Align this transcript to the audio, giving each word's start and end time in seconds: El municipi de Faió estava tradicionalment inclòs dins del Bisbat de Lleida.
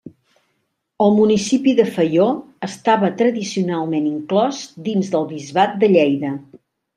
El 1.07 1.11
municipi 1.17 1.73
de 1.79 1.85
Faió 1.97 2.25
estava 2.67 3.11
tradicionalment 3.19 4.09
inclòs 4.13 4.63
dins 4.89 5.13
del 5.17 5.29
Bisbat 5.35 5.79
de 5.85 5.93
Lleida. 5.95 6.35